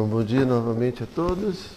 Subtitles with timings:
[0.00, 1.72] Então, bom dia novamente a todos.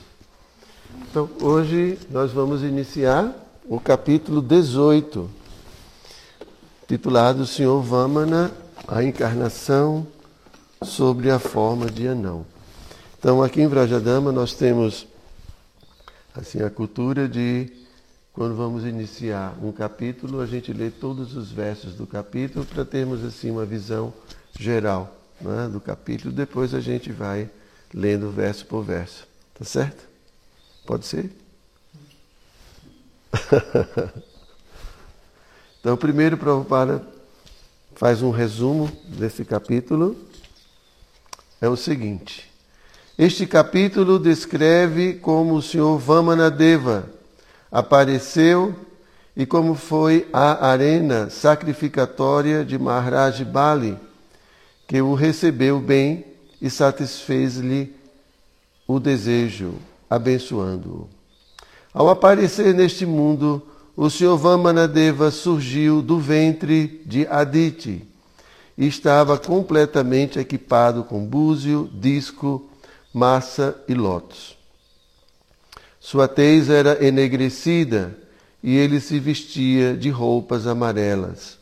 [1.02, 5.30] Então, hoje nós vamos iniciar o capítulo 18,
[6.88, 8.50] titulado Senhor Vamana,
[8.88, 10.08] a encarnação
[10.82, 12.46] sobre a forma de anão.
[13.20, 15.06] Então, aqui em Vrajadama nós temos
[16.34, 17.70] assim a cultura de
[18.32, 23.22] quando vamos iniciar um capítulo, a gente lê todos os versos do capítulo para termos
[23.26, 24.14] assim uma visão
[24.58, 26.34] geral né, do capítulo.
[26.34, 27.50] Depois a gente vai
[27.94, 29.28] lendo verso por verso.
[29.54, 30.04] Tá certo?
[30.86, 31.30] Pode ser?
[35.80, 37.06] então, primeiro, Prabhupada
[37.96, 40.18] faz um resumo desse capítulo.
[41.62, 42.52] É o seguinte:
[43.18, 47.08] este capítulo descreve como o Senhor Vamanadeva
[47.72, 48.76] apareceu
[49.36, 53.98] e como foi a arena sacrificatória de Maharaj Bali,
[54.88, 56.33] que o recebeu bem
[56.64, 57.94] e satisfez-lhe
[58.88, 59.74] o desejo,
[60.10, 61.10] abençoando-o.
[61.94, 63.62] Ao aparecer neste mundo,
[63.98, 68.08] o Senhor Vamanadeva surgiu do ventre de Aditi
[68.78, 72.70] e estava completamente equipado com búzio, disco,
[73.14, 74.58] massa e lótus.
[76.00, 78.18] Sua tez era enegrecida
[78.64, 81.58] e ele se vestia de roupas amarelas.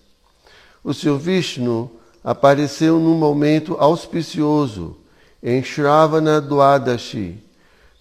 [0.84, 1.90] O Senhor Vishnu
[2.24, 4.98] apareceu num momento auspicioso,
[5.42, 7.38] em Shravana Dwadashi,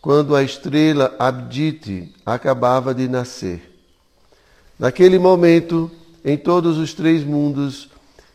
[0.00, 3.70] quando a estrela Abditi acabava de nascer.
[4.78, 5.90] Naquele momento,
[6.24, 7.90] em todos os três mundos,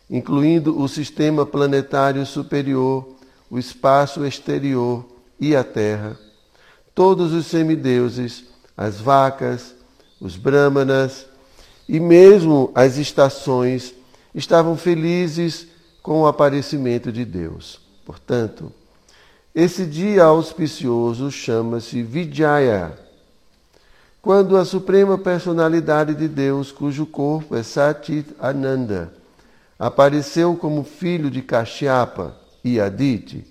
[0.08, 3.08] incluindo o sistema planetário superior,
[3.50, 5.04] o espaço exterior
[5.38, 6.16] e a Terra,
[6.94, 8.44] todos os semideuses,
[8.76, 9.74] as vacas,
[10.20, 11.26] os brahmanas
[11.88, 13.94] e mesmo as estações
[14.34, 15.66] estavam felizes
[16.06, 17.80] com o aparecimento de Deus.
[18.04, 18.72] Portanto,
[19.52, 22.96] esse dia auspicioso chama-se Vijaya,
[24.22, 29.12] quando a suprema personalidade de Deus, cujo corpo é Satit Ananda,
[29.76, 33.44] apareceu como filho de Kashyapa e Aditi,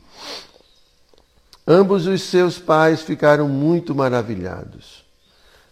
[1.68, 5.04] Ambos os seus pais ficaram muito maravilhados.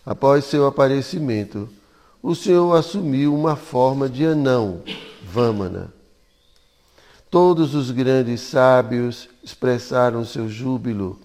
[0.03, 1.69] Após seu aparecimento,
[2.22, 4.81] o Senhor assumiu uma forma de anão,
[5.24, 5.94] Vamana.
[7.33, 11.19] Todos os grandes sábios expressaram seu júbilo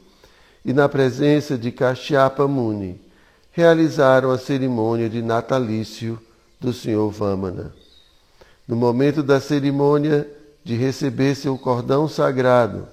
[0.65, 2.99] e, na presença de Kashyapa Muni,
[3.53, 6.19] realizaram a cerimônia de natalício
[6.59, 7.75] do Senhor Vamana.
[8.67, 10.27] No momento da cerimônia
[10.65, 12.89] de receber seu cordão sagrado,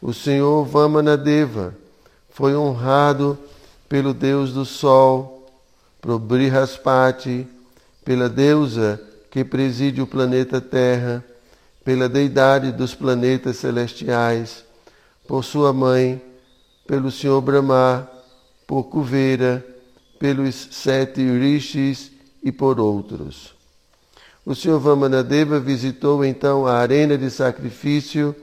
[0.00, 1.74] o Senhor Vamanadeva
[2.28, 3.36] foi honrado
[3.88, 5.50] pelo Deus do Sol,
[6.00, 7.44] por Brihaspati,
[8.04, 9.02] pela deusa
[9.32, 11.24] que preside o planeta Terra,
[11.84, 14.64] pela deidade dos planetas celestiais,
[15.26, 16.20] por sua mãe,
[16.86, 18.08] pelo Senhor Brahma,
[18.66, 19.64] por Kuvera,
[20.18, 23.54] pelos sete rishis e por outros.
[24.44, 28.34] O Senhor Vamanadeva visitou então a arena de sacrifício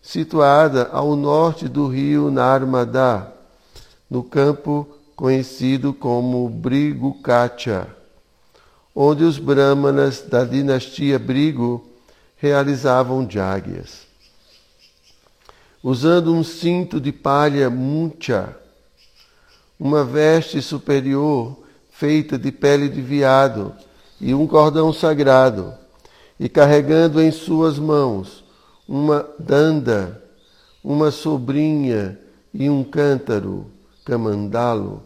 [0.00, 3.32] situada ao norte do rio Narmada,
[4.10, 7.86] no campo conhecido como Brigukacha,
[8.94, 11.91] onde os brahmanas da dinastia Brigo
[12.42, 14.04] realizavam jáguias.
[15.80, 18.56] Usando um cinto de palha muncha,
[19.78, 21.56] uma veste superior
[21.92, 23.72] feita de pele de veado
[24.20, 25.72] e um cordão sagrado,
[26.38, 28.42] e carregando em suas mãos
[28.88, 30.20] uma danda,
[30.82, 32.18] uma sobrinha
[32.52, 33.70] e um cântaro,
[34.04, 35.00] camandalo,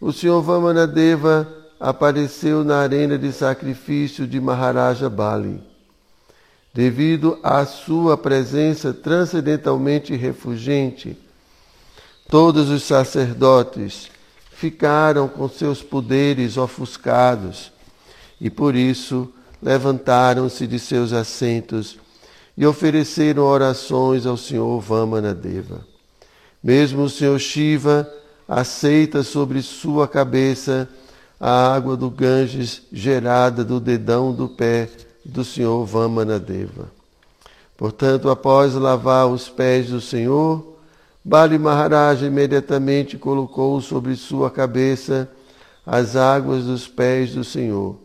[0.00, 1.46] o Senhor Vamanadeva
[1.78, 5.69] apareceu na arena de sacrifício de Maharaja Bali.
[6.72, 11.16] Devido à sua presença transcendentalmente refugente,
[12.28, 14.08] todos os sacerdotes
[14.52, 17.72] ficaram com seus poderes ofuscados
[18.40, 19.28] e por isso
[19.60, 21.98] levantaram-se de seus assentos
[22.56, 25.84] e ofereceram orações ao Senhor Vamanadeva.
[26.62, 28.08] Mesmo o Senhor Shiva
[28.46, 30.88] aceita sobre sua cabeça
[31.40, 34.88] a água do Ganges gerada do dedão do pé
[35.24, 36.90] do Senhor Vamanadeva.
[37.76, 40.76] Portanto, após lavar os pés do Senhor,
[41.24, 45.30] Bali Maharaj imediatamente colocou sobre sua cabeça
[45.86, 47.96] as águas dos pés do Senhor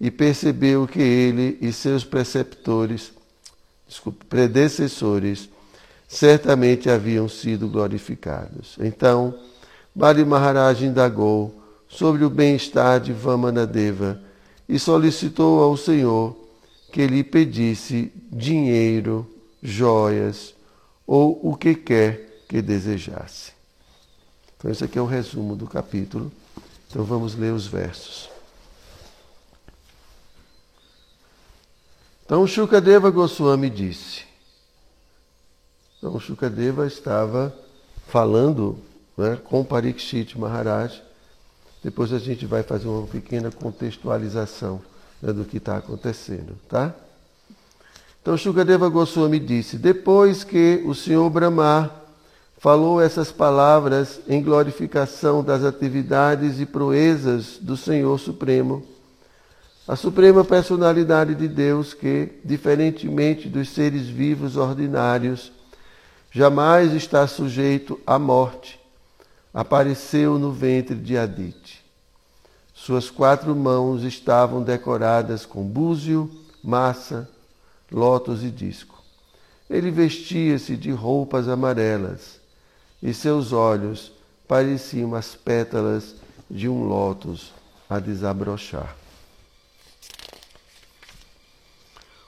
[0.00, 3.12] e percebeu que ele e seus preceptores
[3.86, 5.48] desculpe, predecessores
[6.08, 8.76] certamente haviam sido glorificados.
[8.80, 9.34] Então,
[9.94, 11.54] Bali Maharaj indagou
[11.88, 14.18] sobre o bem-estar de Vamanadeva
[14.68, 16.34] e solicitou ao Senhor
[16.92, 19.26] que lhe pedisse dinheiro,
[19.62, 20.54] joias
[21.06, 23.52] ou o que quer que desejasse.
[24.58, 26.30] Então, esse aqui é o resumo do capítulo.
[26.88, 28.28] Então, vamos ler os versos.
[32.26, 34.24] Então, Shukadeva Goswami disse.
[35.96, 37.56] Então, Shukadeva estava
[38.06, 38.78] falando
[39.16, 41.02] né, com Parikshit Maharaj.
[41.82, 44.91] Depois a gente vai fazer uma pequena contextualização
[45.22, 46.92] né, do que está acontecendo, tá?
[48.20, 51.90] Então, Shukadeva Goswami disse: Depois que o Senhor Brahma
[52.58, 58.86] falou essas palavras em glorificação das atividades e proezas do Senhor Supremo,
[59.86, 65.50] a suprema personalidade de Deus, que, diferentemente dos seres vivos ordinários,
[66.30, 68.78] jamais está sujeito à morte,
[69.52, 71.81] apareceu no ventre de Adite.
[72.84, 76.28] Suas quatro mãos estavam decoradas com búzio,
[76.64, 77.30] massa,
[77.88, 79.00] lótus e disco.
[79.70, 82.40] Ele vestia-se de roupas amarelas
[83.00, 84.10] e seus olhos
[84.48, 86.16] pareciam as pétalas
[86.50, 87.52] de um lótus
[87.88, 88.96] a desabrochar.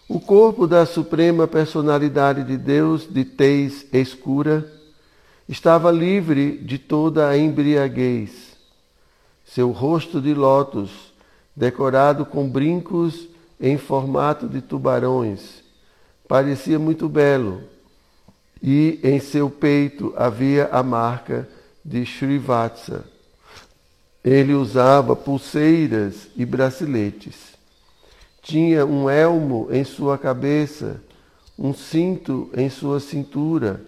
[0.08, 4.72] O corpo da suprema personalidade de Deus, de tez escura,
[5.48, 8.53] estava livre de toda a embriaguez.
[9.44, 11.12] Seu rosto de lótus,
[11.54, 13.28] decorado com brincos
[13.60, 15.62] em formato de tubarões,
[16.26, 17.62] parecia muito belo,
[18.62, 21.48] e em seu peito havia a marca
[21.84, 23.04] de Srivatsa.
[24.24, 27.54] Ele usava pulseiras e braceletes
[28.44, 31.00] tinha um elmo em sua cabeça,
[31.58, 33.80] um cinto em sua cintura,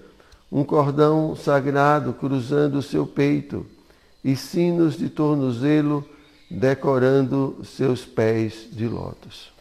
[0.50, 3.66] um cordão sagrado cruzando o seu peito
[4.26, 6.04] e sinos de tornozelo
[6.50, 9.52] decorando seus pés de lótus.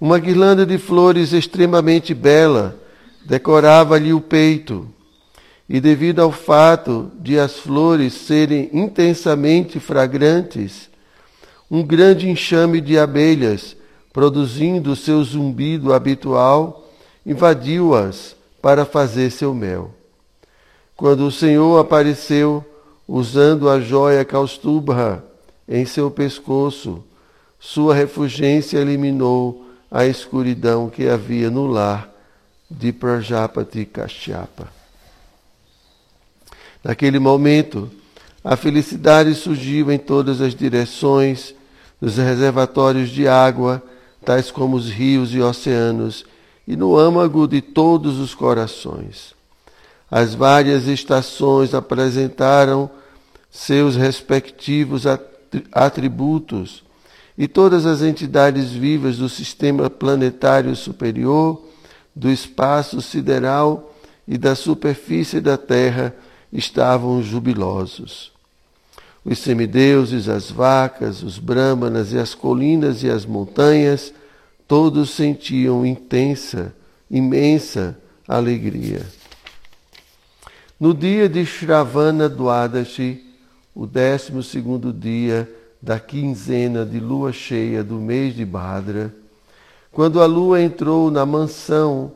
[0.00, 2.80] Uma guirlanda de flores extremamente bela
[3.26, 4.88] decorava-lhe o peito,
[5.68, 10.88] e devido ao fato de as flores serem intensamente fragrantes,
[11.70, 13.76] um grande enxame de abelhas,
[14.10, 16.90] produzindo seu zumbido habitual,
[17.26, 19.90] invadiu-as para fazer seu mel.
[20.96, 22.64] Quando o Senhor apareceu,
[23.08, 25.24] usando a joia Kaustubha
[25.66, 27.02] em seu pescoço,
[27.58, 32.12] sua refugência eliminou a escuridão que havia no lar
[32.70, 34.68] de Prajapati Kashyapa.
[36.84, 37.90] Naquele momento,
[38.44, 41.54] a felicidade surgiu em todas as direções
[42.00, 43.82] nos reservatórios de água,
[44.24, 46.24] tais como os rios e oceanos,
[46.66, 49.37] e no âmago de todos os corações.
[50.10, 52.90] As várias estações apresentaram
[53.50, 55.04] seus respectivos
[55.72, 56.82] atributos,
[57.36, 61.62] e todas as entidades vivas do sistema planetário superior,
[62.14, 63.94] do espaço sideral
[64.26, 66.14] e da superfície da Terra
[66.52, 68.32] estavam jubilosos.
[69.24, 74.12] Os semideuses, as vacas, os brahmanas e as colinas e as montanhas,
[74.66, 76.74] todos sentiam intensa,
[77.08, 77.96] imensa
[78.26, 79.06] alegria.
[80.80, 83.24] No dia de Shravana Dwadashi,
[83.74, 85.52] o décimo segundo dia
[85.82, 89.12] da quinzena de lua cheia do mês de Bhadra,
[89.90, 92.12] quando a lua entrou na mansão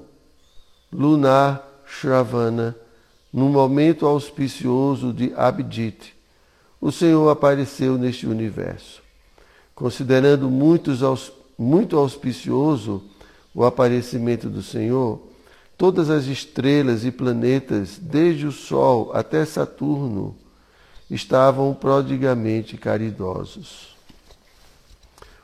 [0.92, 2.76] lunar Shravana,
[3.32, 6.14] num momento auspicioso de Abhijit,
[6.80, 9.02] o Senhor apareceu neste universo.
[9.74, 13.02] Considerando muito auspicioso
[13.52, 15.31] o aparecimento do Senhor,
[15.82, 20.36] todas as estrelas e planetas, desde o Sol até Saturno,
[21.10, 23.96] estavam prodigamente caridosos.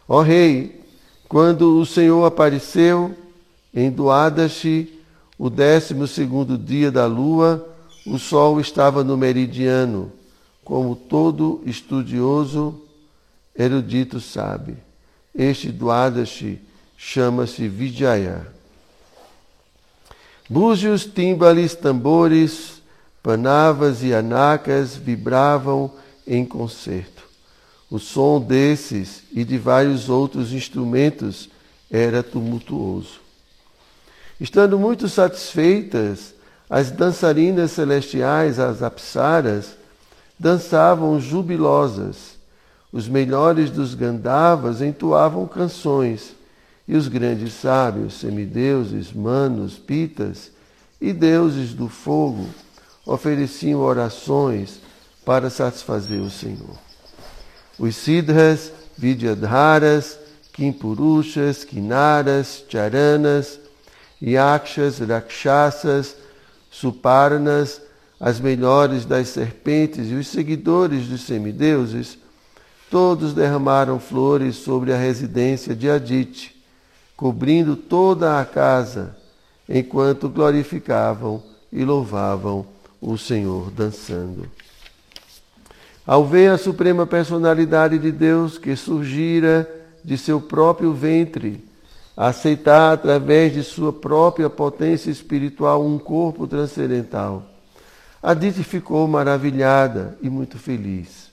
[0.07, 0.81] Ó Rei,
[1.29, 3.19] quando o Senhor apareceu
[3.75, 5.03] em Duadashi,
[5.37, 7.69] o décimo segundo dia da lua,
[8.07, 10.13] o Sol estava no meridiano,
[10.63, 12.81] como todo estudioso
[13.57, 14.77] erudito sabe.
[15.35, 16.61] Este Dwadashi
[16.97, 18.57] chama-se Vijaya.
[20.49, 22.81] Búzios, timbales, tambores,
[23.23, 25.93] panavas e anacas vibravam
[26.27, 27.25] em concerto.
[27.91, 31.51] O som desses e de vários outros instrumentos
[31.91, 33.21] era tumultuoso.
[34.41, 36.35] Estando muito satisfeitas,
[36.71, 39.77] as dançarinas celestiais, as apsaras,
[40.39, 42.39] dançavam jubilosas.
[42.93, 46.35] Os melhores dos Gandavas entoavam canções,
[46.89, 50.51] e os grandes sábios, semideuses, manos, pitas
[50.99, 52.49] e deuses do fogo
[53.05, 54.81] ofereciam orações
[55.25, 56.79] para satisfazer o Senhor.
[57.79, 60.19] Os Siddhas, Vidyadharas,
[60.53, 63.61] Kimpurushas, Kinaras, Charanas,
[64.21, 66.17] Yakshas, Rakshasas,
[66.71, 67.83] Suparnas,
[68.19, 72.19] as melhores das serpentes e os seguidores dos semideuses,
[72.91, 76.58] todos derramaram flores sobre a residência de Adite,
[77.19, 79.17] cobrindo toda a casa,
[79.69, 82.65] enquanto glorificavam e louvavam
[83.01, 84.49] o Senhor dançando.
[86.07, 89.69] Ao ver a suprema personalidade de Deus que surgira
[90.05, 91.69] de seu próprio ventre,
[92.17, 97.43] aceitar através de sua própria potência espiritual um corpo transcendental,
[98.23, 101.33] Aditi ficou maravilhada e muito feliz.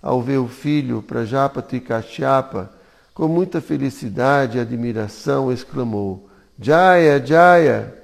[0.00, 2.74] Ao ver o filho Prajapati Kashyapa,
[3.16, 6.28] com muita felicidade e admiração, exclamou:
[6.60, 7.94] Jaya, Jaya!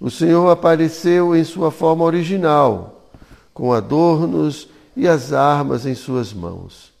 [0.00, 3.08] O Senhor apareceu em sua forma original,
[3.54, 6.92] com adornos e as armas em suas mãos.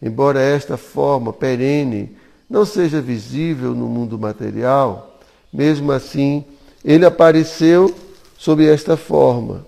[0.00, 2.16] Embora esta forma perene
[2.48, 5.18] não seja visível no mundo material,
[5.52, 6.46] mesmo assim,
[6.82, 7.94] ele apareceu
[8.38, 9.66] sob esta forma.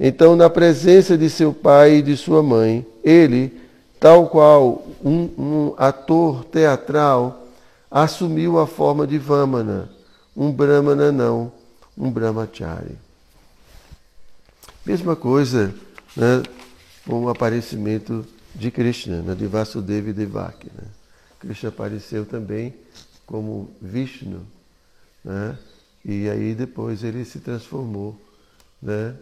[0.00, 3.65] Então, na presença de seu pai e de sua mãe, ele,
[4.06, 7.48] tal qual um, um ator teatral,
[7.90, 9.90] assumiu a forma de Vamana,
[10.36, 11.52] um Brahmana não,
[11.98, 12.96] um Brahmachari.
[14.84, 15.74] Mesma coisa
[16.16, 16.40] né,
[17.04, 20.70] com o aparecimento de Krishna, né, de Vasudeva e Devaki.
[20.72, 20.84] Né?
[21.40, 22.76] Krishna apareceu também
[23.26, 24.46] como Vishnu,
[25.24, 25.58] né?
[26.04, 28.16] e aí depois ele se transformou,
[28.80, 29.16] né?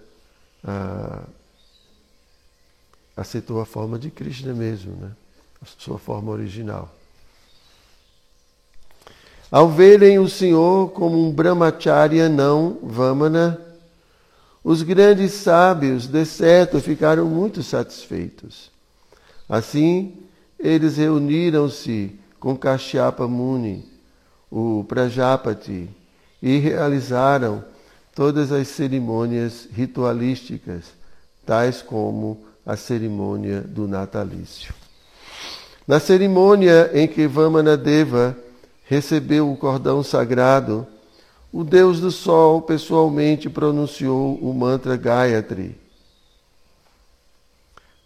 [3.16, 5.10] Aceitou a forma de Krishna mesmo, né?
[5.62, 6.92] a sua forma original.
[9.50, 13.60] Ao verem o Senhor como um brahmacharya não vamana,
[14.62, 18.70] os grandes sábios, de certo, ficaram muito satisfeitos.
[19.48, 20.16] Assim,
[20.58, 23.84] eles reuniram-se com Kashyapa Muni,
[24.50, 25.88] o Prajapati,
[26.42, 27.64] e realizaram
[28.14, 30.84] todas as cerimônias ritualísticas,
[31.44, 34.74] tais como a cerimônia do natalício.
[35.86, 38.36] Na cerimônia em que Vamanadeva
[38.86, 40.86] recebeu o cordão sagrado,
[41.52, 45.84] o deus do sol pessoalmente pronunciou o mantra Gayatri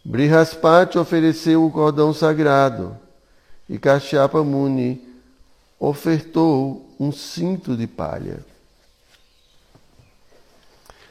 [0.08, 2.96] Brihaspati ofereceu o cordão sagrado
[3.68, 5.06] e Kashyapa Muni
[5.78, 8.40] ofertou um cinto de palha.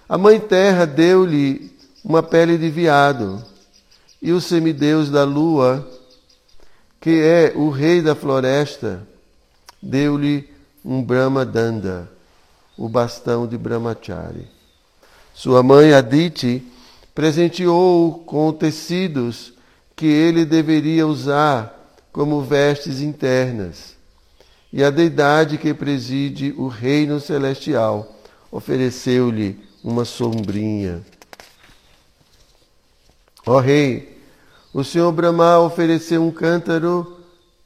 [0.09, 1.76] A Mãe Terra deu-lhe
[2.07, 3.43] uma pele de veado
[4.21, 5.85] e o semideus da lua,
[7.01, 9.05] que é o rei da floresta,
[9.81, 10.49] deu-lhe
[10.85, 12.09] um Brahma Danda,
[12.77, 14.47] o bastão de Brahmachari.
[15.33, 16.65] Sua mãe Aditi
[17.13, 19.51] presenteou-o com tecidos
[19.93, 23.97] que ele deveria usar como vestes internas.
[24.71, 28.15] E a deidade que preside o reino celestial
[28.49, 31.03] ofereceu-lhe uma sombrinha.
[33.47, 34.21] Ó rei,
[34.73, 37.17] o Senhor Brahma ofereceu um cântaro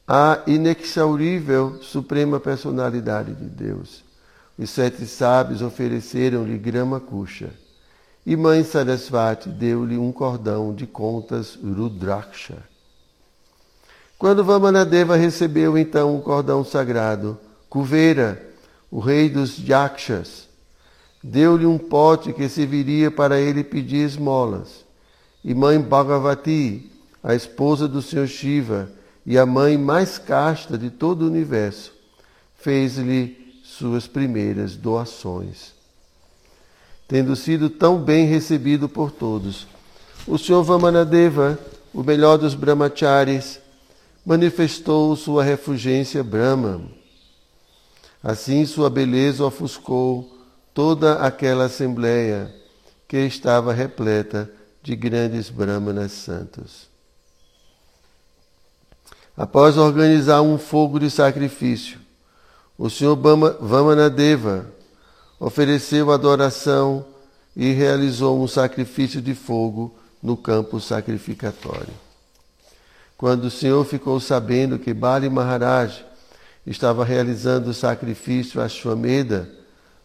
[0.07, 4.03] à inexaurível suprema personalidade de Deus.
[4.59, 7.49] Os sete sábios ofereceram-lhe grama cuxa.
[8.23, 12.59] E mãe Sarasvati deu-lhe um cordão de contas Rudraksha.
[14.19, 18.39] Quando Vamanadeva recebeu então o cordão sagrado, Kuvera,
[18.91, 20.47] o rei dos Yakshas,
[21.23, 24.90] deu-lhe um pote que serviria para ele pedir esmolas.
[25.43, 26.89] E mãe Bhagavati,
[27.23, 28.91] a esposa do Senhor Shiva
[29.25, 31.93] e a mãe mais casta de todo o universo,
[32.55, 35.81] fez-lhe suas primeiras doações
[37.11, 39.67] tendo sido tão bem recebido por todos.
[40.25, 41.59] O Senhor Vamanadeva,
[41.93, 43.59] o melhor dos brahmacharis,
[44.25, 46.79] manifestou sua refugência Brahma.
[48.23, 50.37] Assim sua beleza ofuscou
[50.73, 52.49] toda aquela assembleia
[53.09, 54.49] que estava repleta
[54.81, 56.89] de grandes brahmanas santos.
[59.35, 61.99] Após organizar um fogo de sacrifício,
[62.77, 63.15] o Senhor
[63.59, 64.65] Vamanadeva
[65.39, 67.05] ofereceu adoração
[67.55, 71.93] e realizou um sacrifício de fogo no campo sacrificatório.
[73.17, 76.03] Quando o Senhor ficou sabendo que Bali Maharaj
[76.65, 79.60] estava realizando o sacrifício a Shwameda,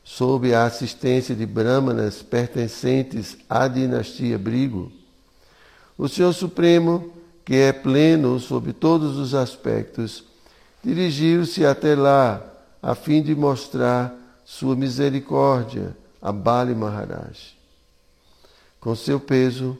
[0.06, 4.92] sob a assistência de brahmanas pertencentes à dinastia Brigo,
[5.98, 7.12] o Senhor Supremo,
[7.44, 10.22] que é pleno sob todos os aspectos,
[10.82, 12.40] dirigiu-se até lá
[12.80, 17.56] a fim de mostrar sua misericórdia a Bali Maharaj.
[18.78, 19.76] Com seu peso,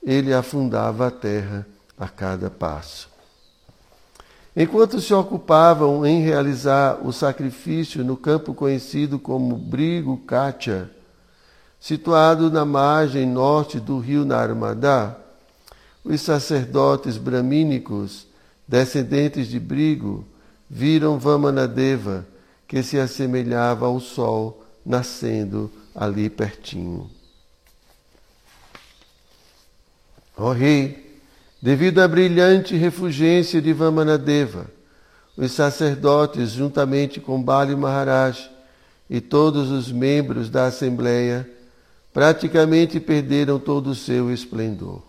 [0.00, 1.66] ele afundava a terra
[1.98, 3.13] a cada passo.
[4.56, 10.88] Enquanto se ocupavam em realizar o sacrifício no campo conhecido como Brigo Katia,
[11.80, 15.18] situado na margem norte do rio Narmada,
[16.04, 18.28] os sacerdotes bramínicos,
[18.68, 20.24] descendentes de Brigo,
[20.70, 22.24] viram Vamanadeva,
[22.68, 27.10] que se assemelhava ao sol nascendo ali pertinho.
[30.36, 31.03] Ó rei,
[31.64, 34.66] devido à brilhante refugência de Vamanadeva,
[35.34, 38.50] os sacerdotes, juntamente com Bali Maharaj
[39.08, 41.48] e todos os membros da Assembleia,
[42.12, 45.00] praticamente perderam todo o seu esplendor.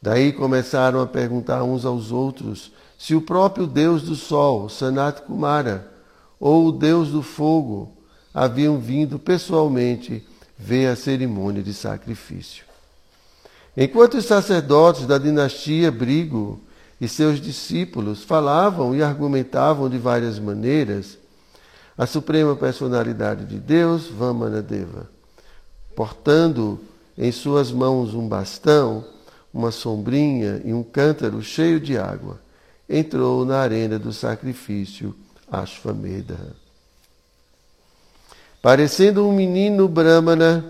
[0.00, 5.90] Daí começaram a perguntar uns aos outros se o próprio Deus do Sol, Sanat Kumara,
[6.38, 7.92] ou o Deus do Fogo
[8.32, 10.24] haviam vindo pessoalmente
[10.56, 12.65] ver a cerimônia de sacrifício.
[13.76, 16.58] Enquanto os sacerdotes da dinastia Brigo
[16.98, 21.18] e seus discípulos falavam e argumentavam de várias maneiras,
[21.98, 25.10] a suprema personalidade de Deus, Vamanadeva,
[25.94, 26.80] portando
[27.18, 29.04] em suas mãos um bastão,
[29.52, 32.40] uma sombrinha e um cântaro cheio de água,
[32.88, 35.14] entrou na arena do sacrifício
[35.50, 36.38] Ashvamedha.
[38.62, 40.64] Parecendo um menino brahmana,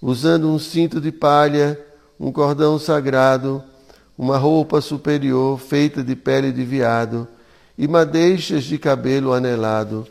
[0.00, 1.78] usando um cinto de palha,
[2.20, 3.64] um cordão sagrado,
[4.16, 7.26] uma roupa superior feita de pele de veado
[7.78, 10.06] e madeixas de cabelo anelado,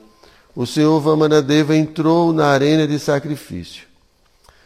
[0.56, 3.84] o senhor Vamanadeva entrou na arena de sacrifício.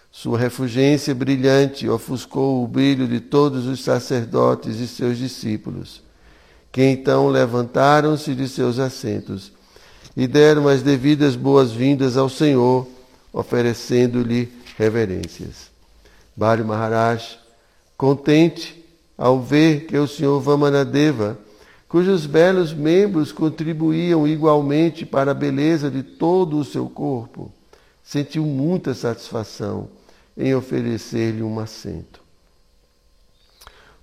[0.09, 6.01] Sua refugência brilhante ofuscou o brilho de todos os sacerdotes e seus discípulos,
[6.71, 9.51] que então levantaram-se de seus assentos
[10.15, 12.87] e deram as devidas boas-vindas ao Senhor,
[13.33, 15.72] oferecendo-lhe reverências.
[16.35, 17.37] Bari Maharaj,
[17.97, 18.83] contente
[19.17, 21.37] ao ver que o senhor Vamanadeva,
[21.87, 27.51] cujos belos membros contribuíam igualmente para a beleza de todo o seu corpo,
[28.03, 29.87] sentiu muita satisfação
[30.35, 32.21] em oferecer-lhe um assento.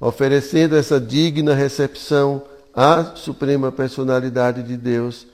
[0.01, 2.43] Oferecendo essa digna recepção
[2.75, 5.27] à Suprema Personalidade de Deus,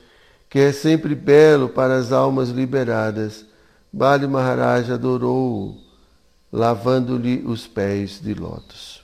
[0.48, 3.44] que é sempre belo para as almas liberadas,
[3.92, 5.86] Bali Maharaj adorou-o,
[6.52, 9.02] lavando-lhe os pés de lótus.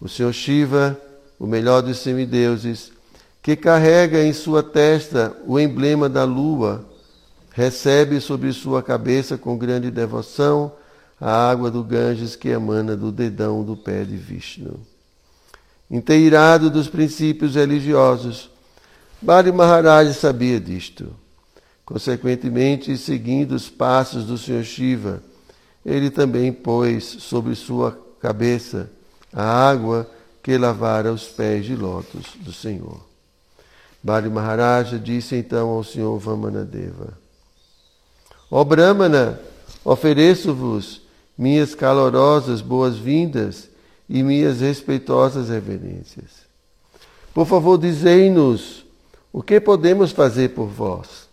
[0.00, 0.98] O Senhor Shiva,
[1.38, 2.92] o melhor dos semideuses,
[3.42, 6.84] que carrega em sua testa o emblema da lua,
[7.52, 10.72] recebe sobre sua cabeça com grande devoção
[11.20, 14.78] a água do Ganges que emana do dedão do pé de Vishnu.
[15.90, 18.50] Inteirado dos princípios religiosos,
[19.22, 21.14] Bali Maharaj sabia disto.
[21.84, 25.22] Consequentemente, seguindo os passos do Senhor Shiva,
[25.86, 28.90] ele também pôs sobre sua cabeça
[29.32, 30.10] a água
[30.42, 33.00] que lavara os pés de lótus do Senhor.
[34.02, 37.16] Bali Maharaja disse então ao Senhor Vamanadeva:
[38.50, 39.40] Ó Brahmana,
[39.84, 41.02] ofereço-vos
[41.38, 43.68] minhas calorosas boas-vindas
[44.08, 46.46] e minhas respeitosas reverências.
[47.32, 48.84] Por favor, dizei-nos
[49.32, 51.28] o que podemos fazer por vós.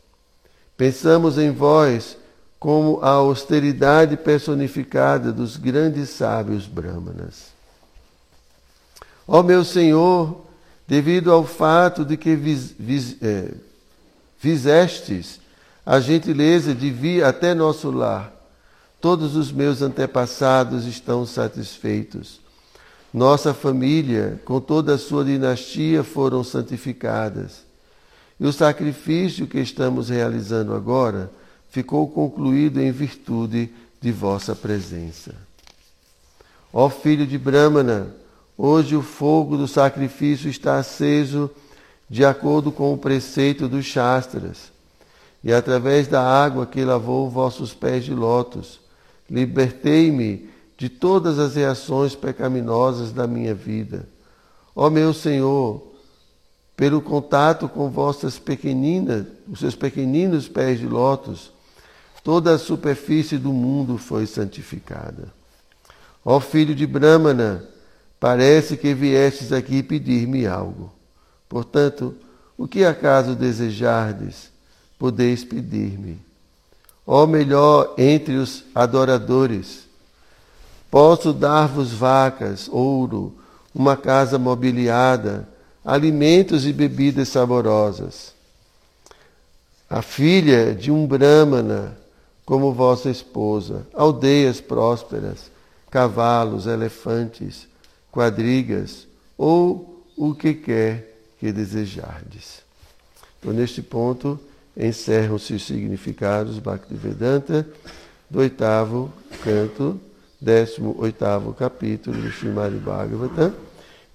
[0.78, 2.18] Pensamos em vós
[2.64, 7.48] como a austeridade personificada dos grandes sábios brahmanas.
[9.28, 10.46] Ó meu Senhor,
[10.88, 13.52] devido ao fato de que vis, vis, é,
[14.38, 15.42] fizestes
[15.86, 18.32] a gentileza de vir até nosso lar,
[19.02, 22.40] todos os meus antepassados estão satisfeitos.
[23.14, 27.66] Nossa família, com toda a sua dinastia, foram santificadas.
[28.40, 31.30] E o sacrifício que estamos realizando agora
[31.74, 33.70] ficou concluído em virtude
[34.02, 35.36] de vossa presença.
[36.72, 38.16] Ó filho de Brahmana,
[38.58, 41.50] Hoje o fogo do sacrifício está aceso
[42.08, 44.72] de acordo com o preceito dos Shastras,
[45.44, 48.80] e através da água que lavou vossos pés de lótus,
[49.30, 54.08] libertei-me de todas as reações pecaminosas da minha vida.
[54.76, 55.82] Ó meu Senhor,
[56.78, 61.52] pelo contato com vossas pequeninas, os seus pequeninos pés de lótus,
[62.24, 65.28] toda a superfície do mundo foi santificada.
[66.24, 67.68] Ó filho de Brahmana,
[68.24, 70.90] Parece que viestes aqui pedir-me algo.
[71.50, 72.16] Portanto,
[72.58, 74.50] o que acaso desejardes,
[74.98, 76.22] podeis pedir-me.
[77.06, 79.90] Ó melhor entre os adoradores,
[80.90, 83.36] posso dar-vos vacas, ouro,
[83.76, 85.46] uma casa mobiliada,
[85.84, 88.34] alimentos e bebidas saborosas.
[89.90, 91.98] A filha de um brahmana,
[92.46, 95.52] como vossa esposa, aldeias prósperas,
[95.90, 97.68] cavalos, elefantes,
[98.12, 102.62] quadrigas ou o que quer que desejardes.
[103.40, 104.40] Então, neste ponto,
[104.76, 107.68] encerram-se os significados Bhaktivedanta
[108.30, 109.12] do oitavo
[109.44, 110.00] canto,
[110.40, 113.54] décimo oitavo capítulo do Srimad Bhagavatam,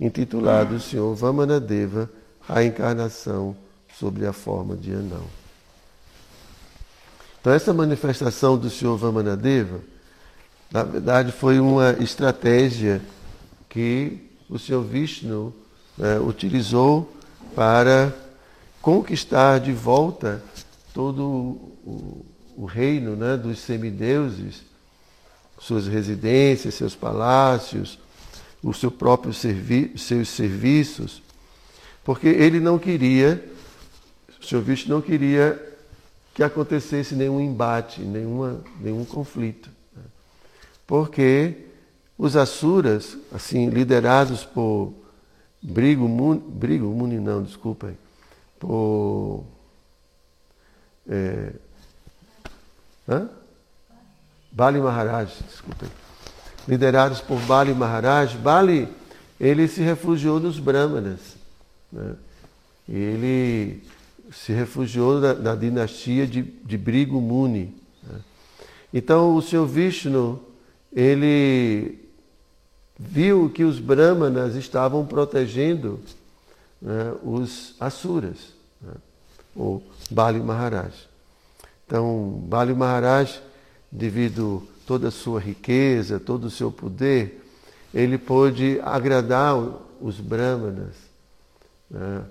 [0.01, 2.11] intitulado Senhor Vamanadeva,
[2.49, 3.57] a encarnação
[3.99, 5.38] sobre a forma de anão.
[7.40, 9.81] Então essa manifestação do Senhor Vamanadeva,
[10.70, 13.01] na verdade foi uma estratégia
[13.68, 15.55] que o Senhor Vishnu
[15.96, 17.12] né, utilizou
[17.55, 18.12] para
[18.83, 20.42] conquistar de volta
[20.92, 24.62] todo o, o reino né, dos semideuses,
[25.61, 27.98] suas residências, seus palácios,
[28.62, 31.22] o seu próprio servi seus serviços,
[32.05, 33.44] porque ele não queria,
[34.40, 35.67] o senhor Vishnu não queria
[36.38, 39.68] que acontecesse nenhum embate, nenhuma, nenhum conflito.
[39.92, 40.05] Né?
[40.87, 41.66] Porque
[42.16, 44.94] os Asuras, assim, liderados por
[45.61, 47.98] Brigo Muni, Brigo Muni não, desculpem,
[48.57, 49.46] por
[51.09, 51.55] é,
[53.09, 53.29] hã?
[54.53, 55.88] Bali Maharaj, desculpem,
[56.68, 58.88] liderados por Bali Maharaj, Bali
[59.40, 61.18] ele se refugiou nos Brahmanas.
[61.90, 62.14] Né?
[62.88, 63.83] Ele
[64.31, 67.75] se refugiou na, na dinastia de, de Brigo Muni.
[68.03, 68.21] Né?
[68.93, 70.41] Então o Senhor Vishnu,
[70.93, 71.99] ele
[72.99, 76.01] viu que os Brahmanas estavam protegendo
[76.81, 78.95] né, os Asuras, né,
[79.55, 81.09] ou Bali Maharaj.
[81.87, 83.41] Então, Bali Maharaj,
[83.91, 87.45] devido toda a sua riqueza, todo o seu poder,
[87.95, 89.57] ele pôde agradar
[90.01, 90.95] os Brahmanas.
[91.91, 92.23] Né?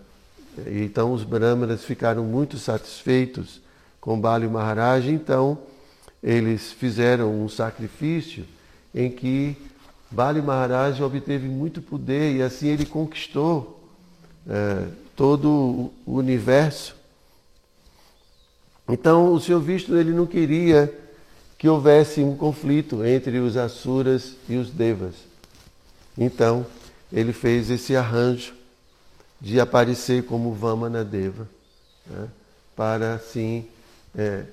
[0.66, 3.62] Então, os Brahmanas ficaram muito satisfeitos
[4.00, 5.58] com Bali Maharaj, então
[6.24, 8.46] eles fizeram um sacrifício
[8.94, 9.56] em que
[10.10, 13.84] Bali Maharaj obteve muito poder e assim ele conquistou
[14.48, 16.96] é, todo o universo.
[18.88, 20.94] Então o Senhor Vishnu ele não queria
[21.58, 25.16] que houvesse um conflito entre os Asuras e os Devas.
[26.18, 26.66] Então
[27.12, 28.57] ele fez esse arranjo
[29.40, 31.48] de aparecer como Vamana Deva,
[32.06, 32.28] né,
[32.76, 33.68] para assim
[34.16, 34.46] é,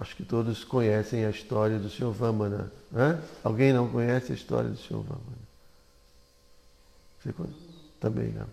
[0.00, 2.12] Acho que todos conhecem a história do Sr.
[2.12, 2.72] Vamana.
[2.90, 3.20] Né?
[3.42, 5.02] Alguém não conhece a história do Sr.
[5.02, 5.48] Vamana?
[7.20, 7.34] Você
[7.98, 8.46] Também não.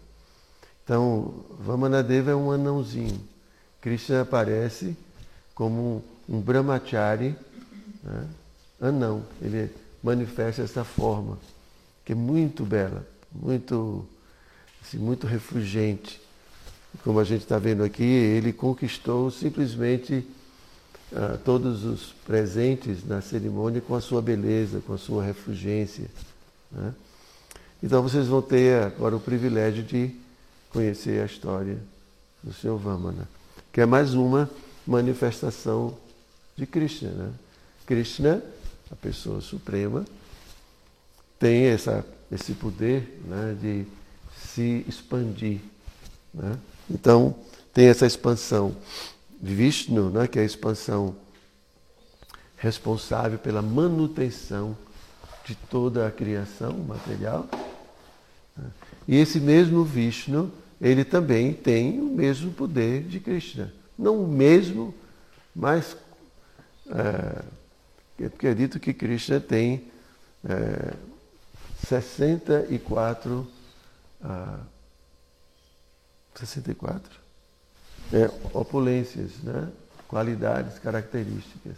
[0.84, 3.22] Então, Vamanadeva é um anãozinho.
[3.80, 4.98] Krishna aparece
[5.54, 7.36] como um, um brahmachari,
[8.04, 8.28] né?
[8.82, 9.24] anão.
[9.40, 11.38] Ele manifesta essa forma,
[12.04, 14.08] que é muito bela, muito,
[14.86, 16.22] assim, muito refulgente.
[17.04, 20.26] Como a gente está vendo aqui, ele conquistou simplesmente
[21.12, 26.06] uh, todos os presentes na cerimônia com a sua beleza, com a sua refugência.
[26.72, 26.94] Né?
[27.84, 30.12] Então vocês vão ter agora o privilégio de
[30.70, 31.78] conhecer a história
[32.42, 32.78] do Sr.
[32.78, 33.28] Vamana,
[33.74, 34.50] que é mais uma
[34.88, 35.98] manifestação
[36.56, 37.10] de Krishna.
[37.10, 37.32] Né?
[37.86, 38.42] Krishna,
[38.92, 40.06] a pessoa suprema,
[41.38, 43.86] tem essa, esse poder né, de
[44.56, 45.60] se expandir.
[46.34, 46.58] Né?
[46.90, 47.36] Então,
[47.74, 48.76] tem essa expansão.
[49.42, 51.16] Vishnu, né, que é a expansão
[52.58, 54.76] responsável pela manutenção
[55.46, 57.48] de toda a criação material.
[58.58, 58.72] Né.
[59.08, 63.74] E esse mesmo Vishnu, ele também tem o mesmo poder de Krishna.
[63.98, 64.94] Não o mesmo,
[65.54, 65.98] mas
[66.90, 67.44] é,
[68.30, 69.92] porque é dito que Krishna tem
[70.48, 70.94] é,
[71.86, 73.48] 64
[74.26, 74.60] ah,
[76.36, 77.20] 64
[78.12, 79.70] é, opulências, né?
[80.08, 81.78] qualidades, características.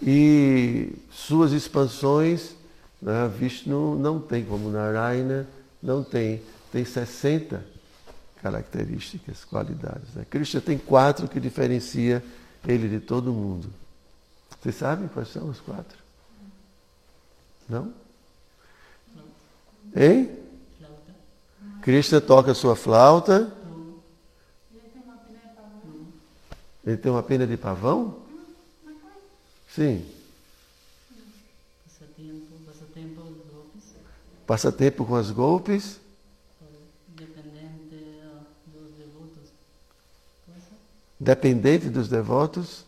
[0.00, 2.54] E suas expansões,
[3.00, 3.28] né?
[3.28, 5.46] Vishnu não tem, como Narayana,
[5.82, 7.64] não tem, tem 60
[8.42, 10.14] características, qualidades.
[10.14, 10.26] Né?
[10.28, 12.22] Krishna tem quatro que diferencia
[12.66, 13.68] ele de todo mundo.
[14.60, 15.98] Vocês sabem quais são os quatro?
[17.68, 17.92] Não?
[19.96, 20.30] Hein?
[21.80, 23.50] Krishna toca sua flauta.
[26.84, 28.18] Ele tem uma pena de pavão?
[29.68, 30.06] Sim.
[31.84, 33.82] Passatempo, passatempo golpes.
[34.46, 35.98] Passatempo com os golpes.
[37.08, 37.88] Dependente
[38.66, 39.50] dos devotos.
[41.18, 42.84] Dependente dos devotos.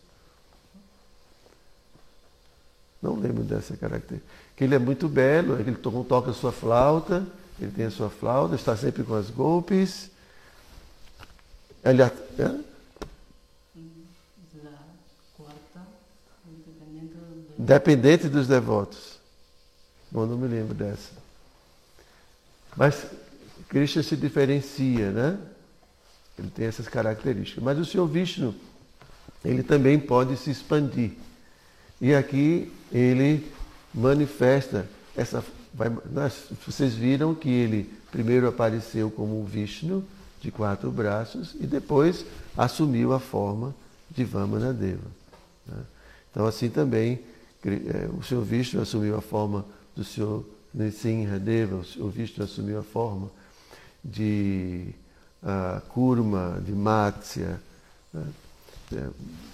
[3.01, 4.48] Não lembro dessa característica.
[4.59, 7.25] Que ele é muito belo, ele toca a sua flauta,
[7.61, 10.11] ele tem a sua flauta, está sempre com os golpes.
[11.85, 12.11] Ele, é?
[17.57, 19.21] Dependente dos devotos.
[20.11, 21.13] Bom, não me lembro dessa.
[22.77, 23.07] Mas
[23.69, 25.39] Krishna se diferencia, né?
[26.37, 27.63] Ele tem essas características.
[27.63, 28.57] Mas o Senhor Vishnu,
[29.45, 31.13] ele também pode se expandir.
[32.01, 33.57] E aqui ele
[33.99, 35.45] manifesta essa.
[35.75, 40.05] Vai, nós, vocês viram que ele primeiro apareceu como um Vishnu
[40.41, 42.25] de quatro braços e depois
[42.57, 43.75] assumiu a forma
[44.11, 45.07] de Vamanadeva.
[45.67, 45.77] Né?
[46.31, 47.21] Então, assim também,
[47.65, 52.83] é, o Senhor Vishnu assumiu a forma do Senhor Nrsimhadeva, o Senhor Vishnu assumiu a
[52.83, 53.31] forma
[54.05, 54.87] de
[55.43, 57.61] uh, Kurma, de Matsya.
[58.13, 58.25] Né?
[58.95, 59.09] É,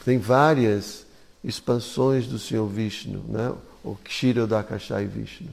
[0.04, 1.06] tem várias
[1.42, 3.52] expansões do Senhor Vishnu, né?
[3.84, 5.50] O Kshirodakashai Vishnu.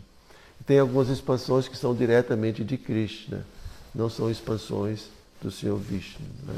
[0.65, 3.45] Tem algumas expansões que são diretamente de Krishna,
[3.93, 5.07] não são expansões
[5.41, 6.25] do Senhor Vishnu.
[6.47, 6.55] Né?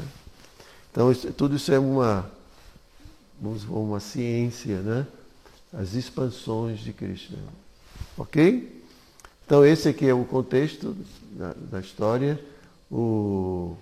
[0.92, 2.30] Então, isso, tudo isso é uma,
[3.40, 5.06] uma ciência, né?
[5.72, 7.38] as expansões de Krishna.
[8.16, 8.82] Ok?
[9.44, 10.96] Então, esse aqui é o contexto
[11.32, 12.40] da, da história.
[12.90, 13.76] O,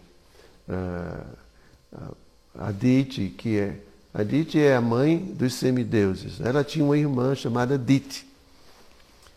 [0.69, 2.17] uh,
[2.59, 3.77] Aditi, que é.
[4.15, 6.41] Aditi é a mãe dos semideuses.
[6.41, 8.27] Ela tinha uma irmã chamada Diti.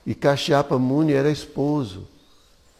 [0.05, 2.07] E Kashyapa Muni era esposo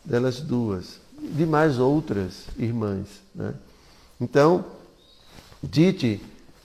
[0.03, 3.07] delas duas, de mais outras irmãs.
[3.33, 3.53] Né?
[4.21, 4.65] Então,
[5.63, 6.21] Diti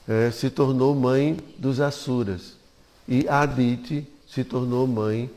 [0.06, 2.54] eh, se tornou mãe dos Asuras
[3.08, 5.30] e Aditi se tornou mãe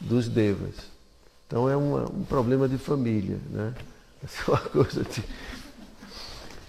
[0.00, 0.74] dos Devas.
[1.46, 3.74] Então é uma, um problema de família, né?
[4.24, 5.22] É uma coisa de,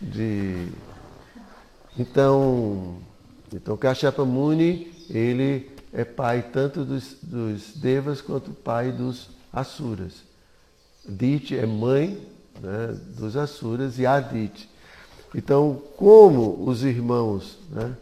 [0.01, 0.67] de...
[1.97, 2.97] Então,
[3.53, 10.13] então Kashyapa Muni, ele é pai tanto dos, dos Devas quanto pai dos Asuras.
[11.08, 12.19] Dite é mãe
[12.62, 14.69] né, dos Asuras e Adite.
[15.34, 17.95] Então, como os irmãos né,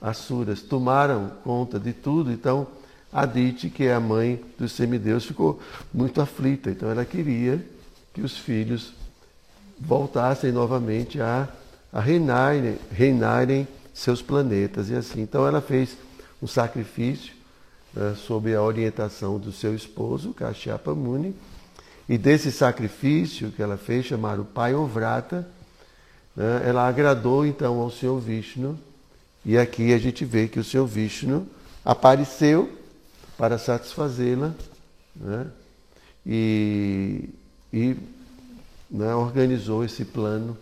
[0.00, 2.66] Asuras tomaram conta de tudo, então
[3.12, 5.60] Adite, que é a mãe dos semideus, ficou
[5.92, 6.70] muito aflita.
[6.70, 7.64] Então, ela queria
[8.12, 8.92] que os filhos
[9.78, 11.48] voltassem novamente a,
[11.92, 15.22] a reinarem, reinarem seus planetas e assim.
[15.22, 15.96] Então, ela fez
[16.42, 17.32] um sacrifício
[17.92, 21.34] né, sob a orientação do seu esposo, Kashyapa Muni,
[22.08, 25.46] e desse sacrifício que ela fez, chamado Pai Ovrata,
[26.34, 28.78] né, ela agradou então ao Senhor Vishnu,
[29.44, 31.46] e aqui a gente vê que o Senhor Vishnu
[31.84, 32.70] apareceu
[33.36, 34.54] para satisfazê-la
[35.16, 35.46] né,
[36.26, 37.28] e,
[37.72, 37.96] e
[38.90, 40.56] né, organizou esse plano,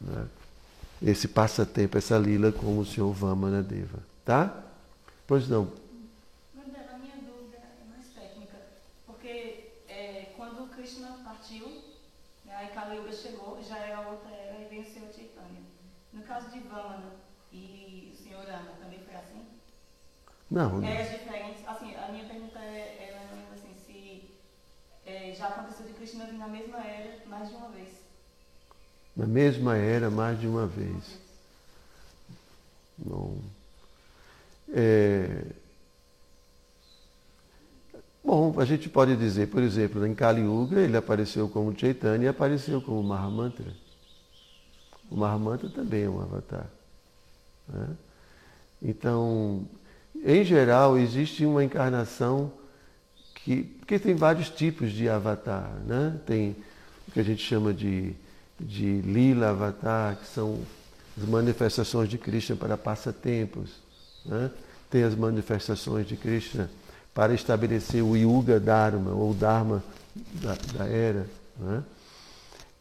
[0.00, 0.26] né,
[1.02, 3.98] esse passatempo, essa lila com o Senhor Vamanadeva.
[4.24, 4.64] Tá?
[5.26, 5.70] Pois não.
[6.56, 8.56] A minha dúvida é mais técnica,
[9.06, 11.66] porque é, quando Krishna partiu,
[12.44, 15.62] né, aí Kali Yuga chegou, já era outra era e veio o Chaitanya.
[16.12, 17.12] No caso de Vamana
[17.52, 19.46] e o Senhor Rama, também foi assim?
[20.50, 20.82] Não.
[20.82, 21.66] Eras diferentes?
[21.66, 24.30] Assim, a minha pergunta é, é assim, se
[25.04, 27.95] é, já aconteceu de Krishna vir na mesma era mais de uma vez.
[29.16, 31.18] Na mesma era, mais de uma vez.
[32.98, 33.38] Não.
[34.72, 35.44] É...
[38.22, 42.28] Bom, a gente pode dizer, por exemplo, em Kali Yuga ele apareceu como Chaitanya e
[42.28, 43.72] apareceu como Mahamantra.
[45.08, 46.66] O Mahamantra também é um avatar.
[47.68, 47.88] Né?
[48.82, 49.64] Então,
[50.24, 52.52] em geral, existe uma encarnação
[53.36, 53.62] que.
[53.62, 55.70] Porque tem vários tipos de avatar.
[55.86, 56.18] Né?
[56.26, 56.56] Tem
[57.06, 58.12] o que a gente chama de,
[58.58, 60.60] de Lila Avatar, que são
[61.16, 63.70] as manifestações de Krishna para passatempos.
[64.24, 64.50] Né?
[64.90, 66.70] Tem as manifestações de Krishna
[67.14, 69.82] para estabelecer o Yuga Dharma, ou Dharma
[70.34, 71.26] da, da era.
[71.58, 71.82] Né?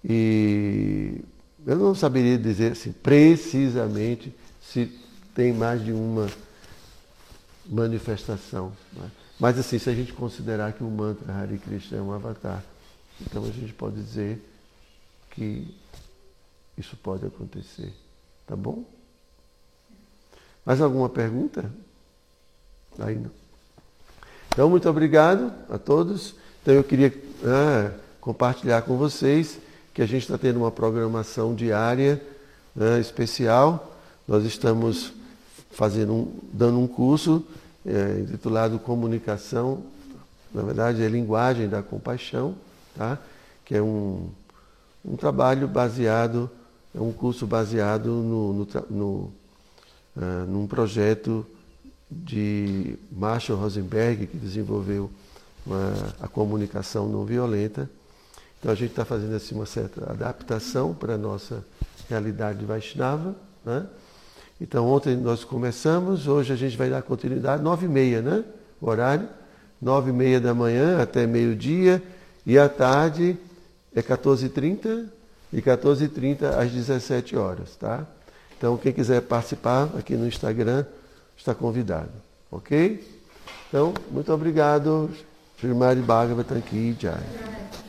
[0.04, 1.22] E
[1.66, 4.92] eu não saberia dizer assim, precisamente se
[5.34, 6.28] tem mais de uma
[7.66, 8.72] manifestação.
[8.94, 9.10] Né?
[9.40, 12.64] Mas assim, se a gente considerar que o mantra Hare Krishna é um avatar,
[13.22, 14.42] então a gente pode dizer
[15.36, 15.68] que
[16.78, 17.94] isso pode acontecer.
[18.48, 18.84] Tá bom?
[20.66, 21.72] Mais alguma pergunta?
[22.98, 23.32] Aí não.
[24.50, 26.36] Então, muito obrigado a todos.
[26.62, 29.60] Então, eu queria ah, compartilhar com vocês
[29.94, 32.22] que a gente está tendo uma programação diária
[32.76, 33.96] né, especial.
[34.28, 35.14] Nós estamos
[35.72, 37.46] fazendo um, dando um curso
[37.86, 39.84] é, intitulado Comunicação,
[40.54, 42.56] na verdade é Linguagem da Compaixão,
[42.98, 43.20] tá?
[43.64, 44.30] que é um,
[45.08, 46.50] um trabalho baseado,
[46.94, 49.34] é um curso baseado no, no, no
[50.16, 51.46] uh, num projeto
[52.10, 55.10] de Marshall Rosenberg, que desenvolveu
[55.66, 57.90] uma, a comunicação não violenta.
[58.60, 61.64] Então a gente está fazendo assim uma certa adaptação para a nossa
[62.10, 63.36] realidade de Vaishnava.
[63.64, 63.86] Né?
[64.60, 68.44] Então ontem nós começamos, hoje a gente vai dar continuidade, nove e meia, né?
[68.82, 69.28] O horário,
[69.82, 72.02] nove e meia da manhã até meio-dia,
[72.46, 73.38] e à tarde
[73.96, 75.06] é 14h30
[75.54, 78.06] e 14h30 às 17 horas, tá?
[78.58, 80.86] Então quem quiser participar aqui no Instagram
[81.38, 82.12] está convidado.
[82.52, 83.04] Ok?
[83.68, 85.10] Então, muito obrigado.
[85.58, 87.85] Srimad Bhagavatam Ki Jai.